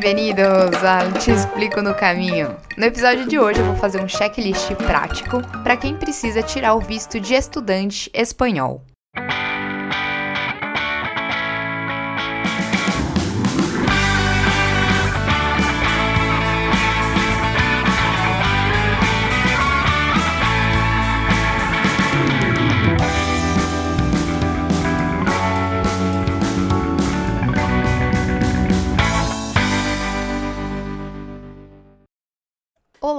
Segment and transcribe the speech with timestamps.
[0.00, 2.56] Bem-vindos ao Te Explico no Caminho.
[2.74, 6.80] No episódio de hoje eu vou fazer um checklist prático para quem precisa tirar o
[6.80, 8.82] visto de estudante espanhol.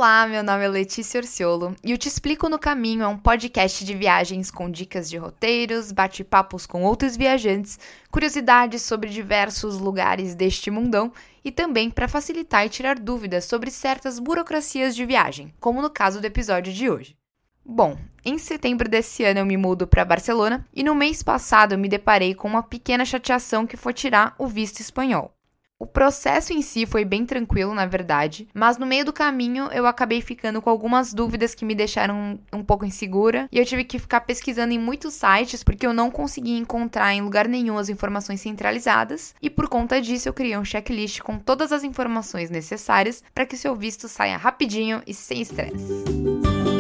[0.02, 3.86] Olá, meu nome é Letícia Orciolo e o Te Explico no Caminho é um podcast
[3.86, 7.78] de viagens com dicas de roteiros, bate-papos com outros viajantes,
[8.10, 11.14] curiosidades sobre diversos lugares deste mundão
[11.46, 16.20] e também para facilitar e tirar dúvidas sobre certas burocracias de viagem, como no caso
[16.20, 17.16] do episódio de hoje.
[17.64, 21.78] Bom, em setembro desse ano eu me mudo para Barcelona e no mês passado eu
[21.78, 25.32] me deparei com uma pequena chateação que foi tirar o visto espanhol.
[25.82, 29.88] O processo em si foi bem tranquilo, na verdade, mas no meio do caminho eu
[29.88, 33.98] acabei ficando com algumas dúvidas que me deixaram um pouco insegura e eu tive que
[33.98, 38.42] ficar pesquisando em muitos sites porque eu não conseguia encontrar em lugar nenhum as informações
[38.42, 43.48] centralizadas e por conta disso eu criei um checklist com todas as informações necessárias para
[43.48, 46.71] que seu visto saia rapidinho e sem estresse.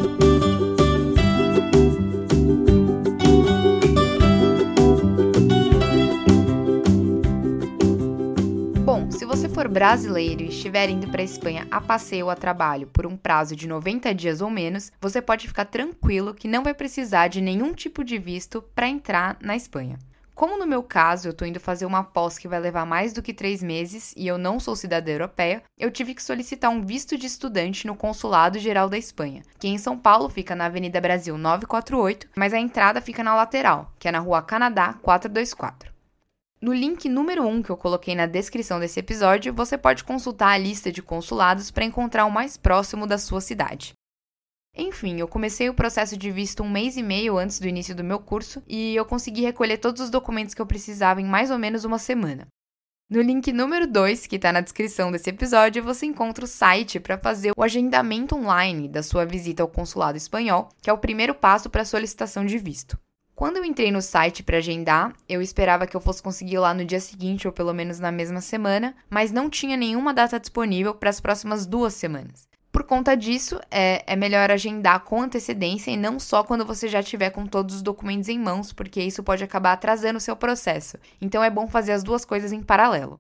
[9.71, 13.55] Brasileiro e estiver indo para a Espanha a passeio ou a trabalho por um prazo
[13.55, 17.73] de 90 dias ou menos, você pode ficar tranquilo que não vai precisar de nenhum
[17.73, 19.97] tipo de visto para entrar na Espanha.
[20.35, 23.21] Como no meu caso, eu estou indo fazer uma pós que vai levar mais do
[23.21, 27.17] que três meses e eu não sou cidadã europeia, eu tive que solicitar um visto
[27.17, 31.37] de estudante no Consulado Geral da Espanha, que em São Paulo fica na Avenida Brasil
[31.37, 35.90] 948, mas a entrada fica na lateral, que é na Rua Canadá 424.
[36.61, 40.57] No link número 1 que eu coloquei na descrição desse episódio, você pode consultar a
[40.59, 43.93] lista de consulados para encontrar o mais próximo da sua cidade.
[44.77, 48.03] Enfim, eu comecei o processo de visto um mês e meio antes do início do
[48.03, 51.57] meu curso e eu consegui recolher todos os documentos que eu precisava em mais ou
[51.57, 52.45] menos uma semana.
[53.09, 57.17] No link número 2, que está na descrição desse episódio, você encontra o site para
[57.17, 61.71] fazer o agendamento online da sua visita ao consulado espanhol, que é o primeiro passo
[61.71, 62.99] para a solicitação de visto.
[63.41, 66.85] Quando eu entrei no site para agendar, eu esperava que eu fosse conseguir lá no
[66.85, 71.09] dia seguinte ou pelo menos na mesma semana, mas não tinha nenhuma data disponível para
[71.09, 72.47] as próximas duas semanas.
[72.71, 77.01] Por conta disso, é, é melhor agendar com antecedência e não só quando você já
[77.01, 80.99] tiver com todos os documentos em mãos, porque isso pode acabar atrasando o seu processo.
[81.19, 83.17] Então é bom fazer as duas coisas em paralelo.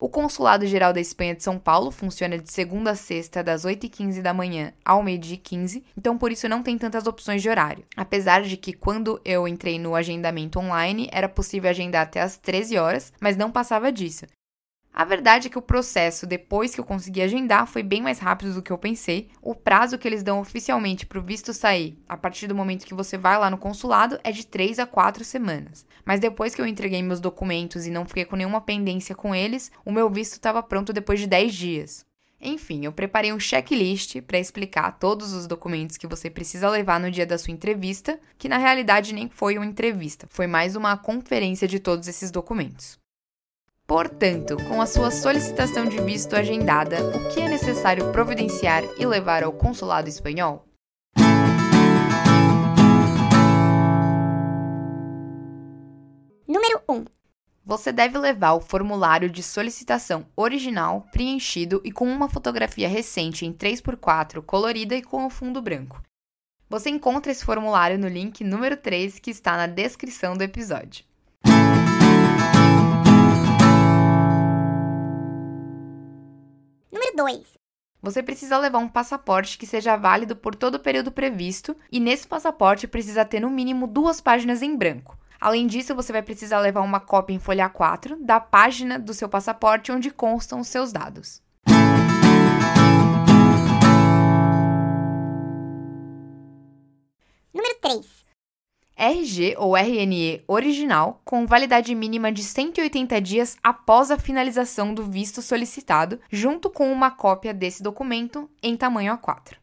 [0.00, 4.22] O Consulado Geral da Espanha de São Paulo funciona de segunda a sexta, das 8h15
[4.22, 7.84] da manhã ao meio-dia 15, então por isso não tem tantas opções de horário.
[7.94, 12.78] Apesar de que quando eu entrei no agendamento online, era possível agendar até as 13
[12.78, 14.24] horas, mas não passava disso.
[15.00, 18.52] A verdade é que o processo, depois que eu consegui agendar, foi bem mais rápido
[18.52, 19.30] do que eu pensei.
[19.40, 22.92] O prazo que eles dão oficialmente para o visto sair, a partir do momento que
[22.92, 25.86] você vai lá no consulado, é de 3 a 4 semanas.
[26.04, 29.72] Mas depois que eu entreguei meus documentos e não fiquei com nenhuma pendência com eles,
[29.86, 32.04] o meu visto estava pronto depois de 10 dias.
[32.38, 37.10] Enfim, eu preparei um checklist para explicar todos os documentos que você precisa levar no
[37.10, 41.66] dia da sua entrevista, que na realidade nem foi uma entrevista, foi mais uma conferência
[41.66, 42.99] de todos esses documentos.
[43.90, 49.42] Portanto, com a sua solicitação de visto agendada, o que é necessário providenciar e levar
[49.42, 50.64] ao consulado espanhol?
[56.46, 57.04] Número 1.
[57.64, 63.52] Você deve levar o formulário de solicitação original, preenchido e com uma fotografia recente em
[63.52, 66.00] 3x4, colorida e com o fundo branco.
[66.68, 71.09] Você encontra esse formulário no link número 3 que está na descrição do episódio.
[77.20, 77.58] 2.
[78.00, 82.26] Você precisa levar um passaporte que seja válido por todo o período previsto, e nesse
[82.26, 85.18] passaporte precisa ter no mínimo duas páginas em branco.
[85.38, 89.28] Além disso, você vai precisar levar uma cópia em folha 4 da página do seu
[89.28, 91.42] passaporte onde constam os seus dados.
[99.00, 105.40] RG ou RNE original, com validade mínima de 180 dias após a finalização do visto
[105.40, 109.56] solicitado, junto com uma cópia desse documento em tamanho A4.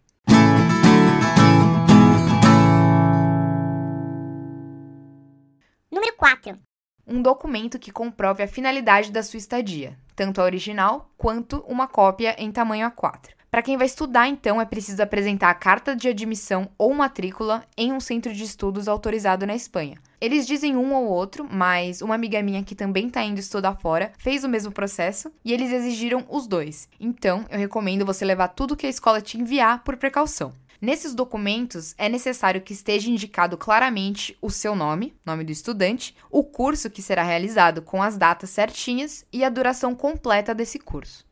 [5.92, 6.57] Número 4.
[7.06, 12.36] Um documento que comprove a finalidade da sua estadia, tanto a original quanto uma cópia
[12.39, 13.37] em tamanho A4.
[13.49, 17.94] Para quem vai estudar, então, é preciso apresentar a carta de admissão ou matrícula em
[17.94, 19.97] um centro de estudos autorizado na Espanha.
[20.19, 24.11] Eles dizem um ou outro, mas uma amiga minha que também tá indo estudar fora
[24.17, 26.89] fez o mesmo processo e eles exigiram os dois.
[26.99, 30.53] Então, eu recomendo você levar tudo que a escola te enviar por precaução.
[30.79, 36.43] Nesses documentos, é necessário que esteja indicado claramente o seu nome, nome do estudante, o
[36.43, 41.26] curso que será realizado com as datas certinhas e a duração completa desse curso.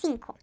[0.00, 0.34] 5.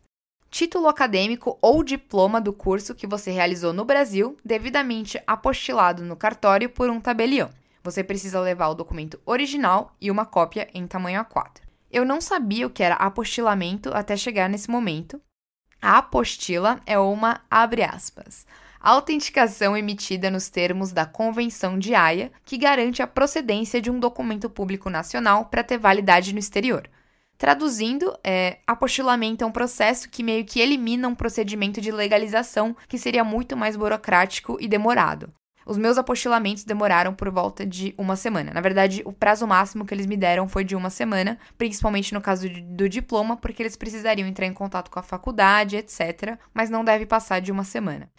[0.51, 6.69] Título acadêmico ou diploma do curso que você realizou no Brasil, devidamente apostilado no cartório
[6.69, 7.50] por um tabelião.
[7.83, 11.62] Você precisa levar o documento original e uma cópia em tamanho A4.
[11.92, 15.19] Eu não sabia o que era apostilamento até chegar nesse momento.
[15.81, 18.45] A apostila é uma, abre aspas,
[18.80, 24.50] autenticação emitida nos termos da Convenção de Haia, que garante a procedência de um documento
[24.51, 26.88] público nacional para ter validade no exterior.
[27.38, 32.98] Traduzindo, é, apostilamento é um processo que meio que elimina um procedimento de legalização que
[32.98, 35.31] seria muito mais burocrático e demorado.
[35.68, 38.54] Os meus apostilamentos demoraram por volta de uma semana.
[38.54, 42.22] Na verdade, o prazo máximo que eles me deram foi de uma semana, principalmente no
[42.22, 46.40] caso do diploma, porque eles precisariam entrar em contato com a faculdade, etc.
[46.54, 48.10] Mas não deve passar de uma semana.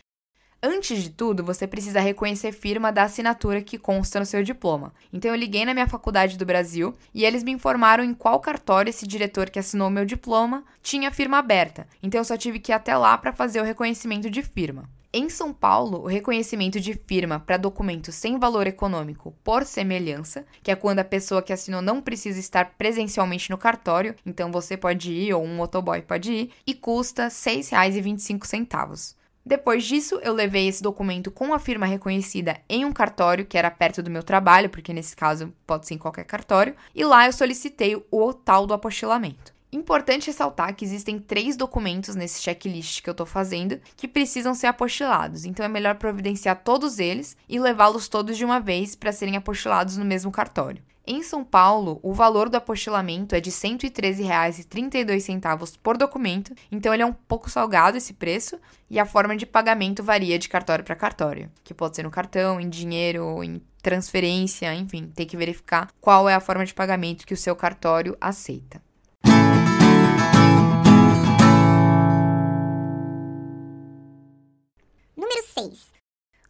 [0.60, 4.92] Antes de tudo, você precisa reconhecer firma da assinatura que consta no seu diploma.
[5.12, 8.90] Então eu liguei na minha faculdade do Brasil e eles me informaram em qual cartório
[8.90, 11.86] esse diretor que assinou meu diploma tinha firma aberta.
[12.02, 14.90] Então eu só tive que ir até lá para fazer o reconhecimento de firma.
[15.12, 20.72] Em São Paulo, o reconhecimento de firma para documentos sem valor econômico por semelhança, que
[20.72, 25.12] é quando a pessoa que assinou não precisa estar presencialmente no cartório, então você pode
[25.12, 29.17] ir ou um motoboy pode ir, e custa R$ 6,25.
[29.48, 33.70] Depois disso, eu levei esse documento com a firma reconhecida em um cartório que era
[33.70, 37.32] perto do meu trabalho, porque nesse caso pode ser em qualquer cartório, e lá eu
[37.32, 39.54] solicitei o tal do apostilamento.
[39.72, 44.66] Importante ressaltar que existem três documentos nesse checklist que eu estou fazendo que precisam ser
[44.66, 49.34] apostilados, então é melhor providenciar todos eles e levá-los todos de uma vez para serem
[49.34, 50.82] apostilados no mesmo cartório.
[51.10, 57.02] Em São Paulo, o valor do apostilamento é de R$ 113,32 por documento, então ele
[57.02, 58.60] é um pouco salgado esse preço,
[58.90, 62.60] e a forma de pagamento varia de cartório para cartório, que pode ser no cartão,
[62.60, 67.32] em dinheiro, em transferência, enfim, tem que verificar qual é a forma de pagamento que
[67.32, 68.78] o seu cartório aceita.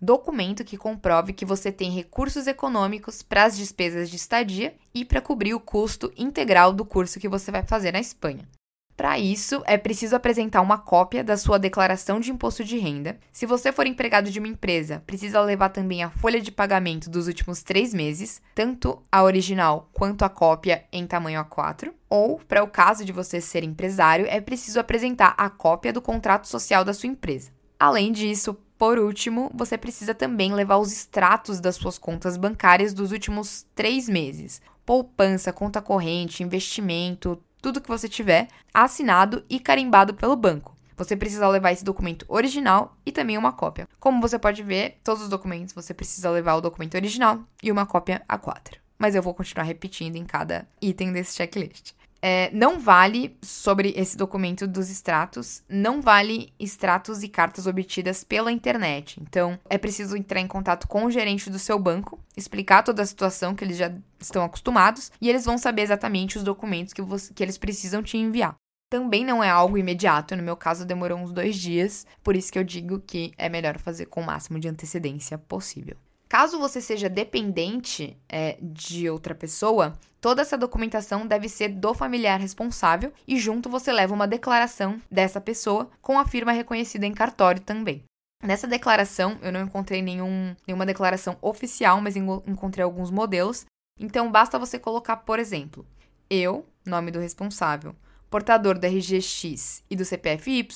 [0.00, 5.20] Documento que comprove que você tem recursos econômicos para as despesas de estadia e para
[5.20, 8.48] cobrir o custo integral do curso que você vai fazer na Espanha.
[8.96, 13.16] Para isso, é preciso apresentar uma cópia da sua declaração de imposto de renda.
[13.32, 17.28] Se você for empregado de uma empresa, precisa levar também a folha de pagamento dos
[17.28, 21.92] últimos três meses, tanto a original quanto a cópia em tamanho A4.
[22.08, 26.48] Ou, para o caso de você ser empresário, é preciso apresentar a cópia do contrato
[26.48, 27.52] social da sua empresa.
[27.78, 33.10] Além disso, por último, você precisa também levar os extratos das suas contas bancárias dos
[33.10, 34.62] últimos três meses.
[34.86, 40.76] Poupança, conta corrente, investimento, tudo que você tiver, assinado e carimbado pelo banco.
[40.96, 43.88] Você precisa levar esse documento original e também uma cópia.
[43.98, 47.84] Como você pode ver, todos os documentos você precisa levar o documento original e uma
[47.84, 48.78] cópia A4.
[48.96, 51.97] Mas eu vou continuar repetindo em cada item desse checklist.
[52.20, 58.50] É, não vale sobre esse documento dos extratos, não vale extratos e cartas obtidas pela
[58.50, 59.20] internet.
[59.22, 63.06] Então, é preciso entrar em contato com o gerente do seu banco, explicar toda a
[63.06, 67.32] situação que eles já estão acostumados e eles vão saber exatamente os documentos que, você,
[67.32, 68.56] que eles precisam te enviar.
[68.90, 72.58] Também não é algo imediato, no meu caso demorou uns dois dias, por isso que
[72.58, 75.96] eu digo que é melhor fazer com o máximo de antecedência possível.
[76.28, 82.38] Caso você seja dependente é, de outra pessoa, toda essa documentação deve ser do familiar
[82.38, 87.62] responsável e junto você leva uma declaração dessa pessoa com a firma reconhecida em cartório
[87.62, 88.04] também.
[88.44, 93.64] Nessa declaração, eu não encontrei nenhum, nenhuma declaração oficial, mas encontrei alguns modelos.
[93.98, 95.84] Então, basta você colocar, por exemplo,
[96.30, 97.96] eu, nome do responsável,
[98.30, 100.68] portador do RGX e do CPFY,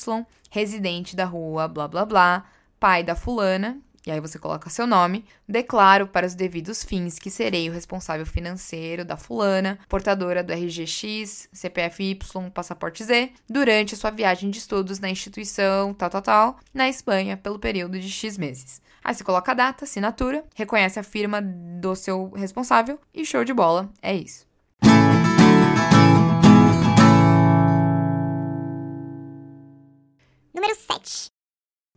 [0.50, 2.46] residente da rua, blá blá blá,
[2.80, 7.30] pai da fulana, e aí você coloca seu nome, declaro para os devidos fins que
[7.30, 12.18] serei o responsável financeiro da fulana, portadora do RGX, CPFY,
[12.52, 17.36] passaporte Z, durante a sua viagem de estudos na instituição tal, tal, tal, na Espanha,
[17.36, 18.82] pelo período de X meses.
[19.04, 23.52] Aí você coloca a data, assinatura, reconhece a firma do seu responsável e show de
[23.52, 24.46] bola, é isso.
[30.54, 31.31] Número 7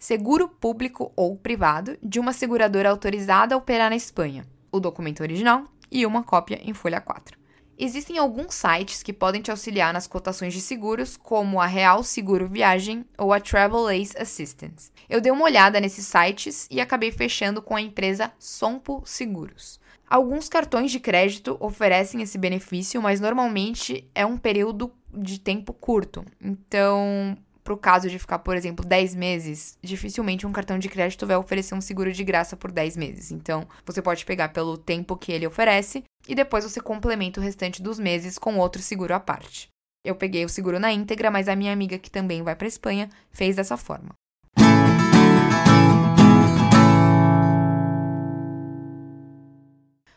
[0.05, 5.63] seguro público ou privado de uma seguradora autorizada a operar na Espanha, o documento original
[5.91, 7.35] e uma cópia em folha 4.
[7.75, 12.47] Existem alguns sites que podem te auxiliar nas cotações de seguros, como a Real Seguro
[12.47, 14.91] Viagem ou a Travel Ace Assistance.
[15.09, 19.79] Eu dei uma olhada nesses sites e acabei fechando com a empresa Sompo Seguros.
[20.07, 26.23] Alguns cartões de crédito oferecem esse benefício, mas normalmente é um período de tempo curto.
[26.39, 27.35] Então,
[27.65, 31.35] para o caso de ficar, por exemplo, 10 meses, dificilmente um cartão de crédito vai
[31.35, 33.31] oferecer um seguro de graça por 10 meses.
[33.31, 37.81] Então, você pode pegar pelo tempo que ele oferece e depois você complementa o restante
[37.81, 39.67] dos meses com outro seguro à parte.
[40.05, 43.09] Eu peguei o seguro na íntegra, mas a minha amiga que também vai para Espanha
[43.31, 44.13] fez dessa forma.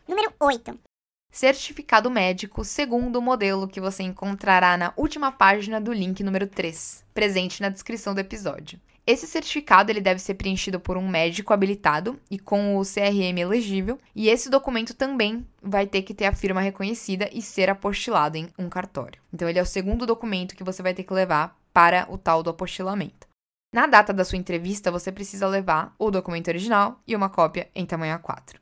[0.07, 0.88] Número 8.
[1.31, 7.05] Certificado médico segundo o modelo que você encontrará na última página do link número 3,
[7.15, 8.81] presente na descrição do episódio.
[9.07, 13.99] Esse certificado ele deve ser preenchido por um médico habilitado e com o CRM elegível,
[14.15, 18.51] e esse documento também vai ter que ter a firma reconhecida e ser apostilado em
[18.59, 19.23] um cartório.
[19.33, 22.43] Então ele é o segundo documento que você vai ter que levar para o tal
[22.43, 23.27] do apostilamento.
[23.73, 27.87] Na data da sua entrevista, você precisa levar o documento original e uma cópia em
[27.87, 28.57] tamanho A4.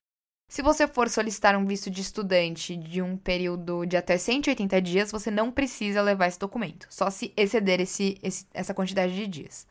[0.48, 5.10] Se você for solicitar um visto de estudante de um período de até 180 dias,
[5.10, 9.66] você não precisa levar esse documento, só se exceder esse, esse, essa quantidade de dias.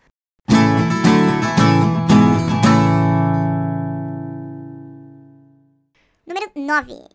[6.27, 7.08] Número 9.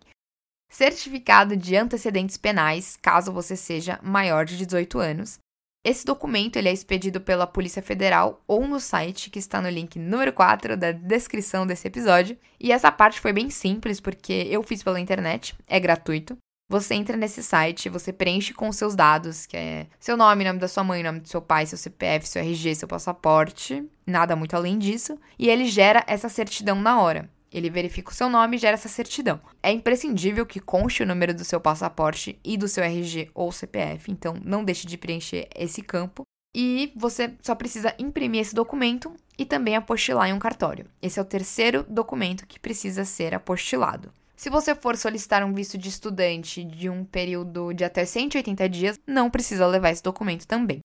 [0.71, 5.39] Certificado de antecedentes penais, caso você seja maior de 18 anos,
[5.83, 9.99] esse documento ele é expedido pela Polícia Federal ou no site que está no link
[9.99, 12.37] número 4 da descrição desse episódio.
[12.59, 16.37] E essa parte foi bem simples porque eu fiz pela internet, é gratuito.
[16.69, 20.69] Você entra nesse site, você preenche com seus dados, que é seu nome, nome da
[20.69, 24.79] sua mãe, nome do seu pai, seu CPF, seu RG, seu passaporte, nada muito além
[24.79, 27.29] disso, e ele gera essa certidão na hora.
[27.53, 29.41] Ele verifica o seu nome e gera essa certidão.
[29.63, 34.11] É imprescindível que conste o número do seu passaporte e do seu RG ou CPF,
[34.11, 36.23] então não deixe de preencher esse campo.
[36.55, 40.87] E você só precisa imprimir esse documento e também apostilar em um cartório.
[41.01, 44.13] Esse é o terceiro documento que precisa ser apostilado.
[44.37, 48.99] Se você for solicitar um visto de estudante de um período de até 180 dias,
[49.07, 50.81] não precisa levar esse documento também.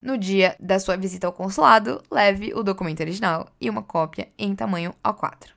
[0.00, 4.54] No dia da sua visita ao consulado, leve o documento original e uma cópia em
[4.54, 5.50] tamanho A4.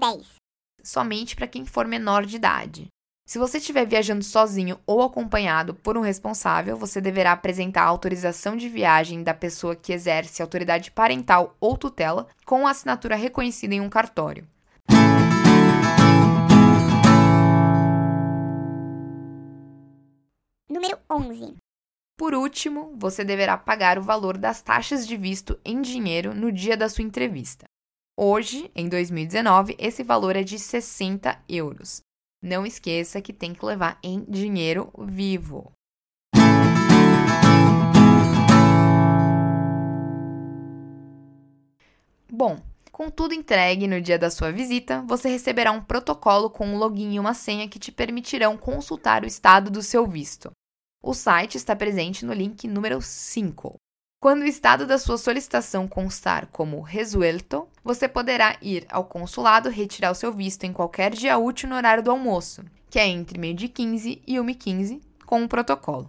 [0.00, 0.36] 10.
[0.82, 2.88] Somente para quem for menor de idade.
[3.26, 8.56] Se você estiver viajando sozinho ou acompanhado por um responsável, você deverá apresentar a autorização
[8.56, 13.80] de viagem da pessoa que exerce autoridade parental ou tutela com a assinatura reconhecida em
[13.80, 14.48] um cartório.
[20.68, 21.56] Número 11.
[22.18, 26.76] Por último, você deverá pagar o valor das taxas de visto em dinheiro no dia
[26.76, 27.69] da sua entrevista.
[28.22, 32.02] Hoje, em 2019, esse valor é de 60 euros.
[32.42, 35.72] Não esqueça que tem que levar em dinheiro vivo.
[42.30, 42.58] Bom,
[42.92, 47.14] com tudo entregue no dia da sua visita, você receberá um protocolo com um login
[47.14, 50.50] e uma senha que te permitirão consultar o estado do seu visto.
[51.02, 53.76] O site está presente no link número 5.
[54.22, 60.10] Quando o estado da sua solicitação constar como resuelto, você poderá ir ao consulado retirar
[60.10, 63.54] o seu visto em qualquer dia útil no horário do almoço, que é entre meio
[63.54, 66.08] de 15 e 1h15, com o um protocolo.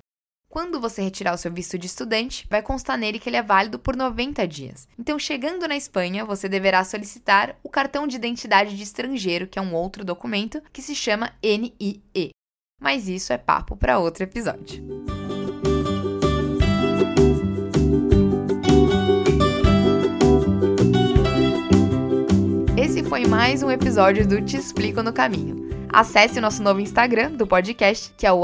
[0.51, 3.79] Quando você retirar o seu visto de estudante, vai constar nele que ele é válido
[3.79, 4.85] por 90 dias.
[4.99, 9.61] Então, chegando na Espanha, você deverá solicitar o cartão de identidade de estrangeiro, que é
[9.61, 12.31] um outro documento que se chama NIE.
[12.81, 14.83] Mas isso é papo para outro episódio.
[23.11, 25.69] Foi mais um episódio do Te Explico no Caminho.
[25.91, 28.43] Acesse o nosso novo Instagram do podcast, que é o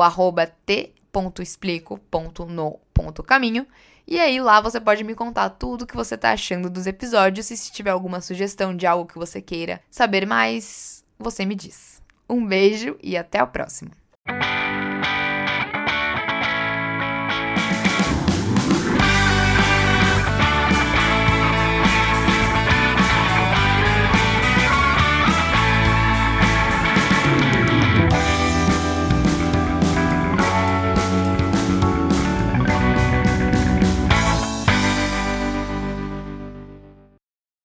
[0.66, 3.66] t.explico.no.caminho.
[4.06, 7.50] E aí lá você pode me contar tudo o que você está achando dos episódios
[7.50, 12.02] e se tiver alguma sugestão de algo que você queira saber mais, você me diz.
[12.30, 13.92] Um beijo e até a próxima!